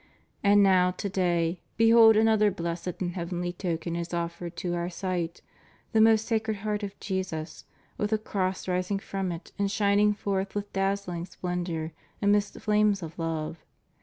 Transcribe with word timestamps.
And 0.43 0.63
now, 0.63 0.89
to 0.89 1.09
day, 1.09 1.61
behold 1.77 2.17
another 2.17 2.49
blessed 2.49 3.01
and 3.01 3.11
heavenly 3.11 3.53
token 3.53 3.95
is 3.95 4.15
offered 4.15 4.55
to 4.55 4.73
our 4.73 4.89
sight— 4.89 5.43
the 5.93 6.01
most 6.01 6.25
Sacred 6.25 6.57
Heart 6.65 6.81
of 6.81 6.99
Jesus, 6.99 7.65
with 7.99 8.11
a 8.11 8.17
cross 8.17 8.67
rising 8.67 8.97
from 8.97 9.31
it 9.31 9.51
and 9.59 9.69
shining 9.69 10.15
forth 10.15 10.55
with 10.55 10.73
dazzling 10.73 11.27
splendor 11.27 11.91
amidst 12.19 12.59
flames 12.59 13.03
of 13.03 13.19
love. 13.19 13.63